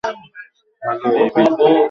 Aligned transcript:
Hello, 0.83 1.09
ইবি। 1.17 1.43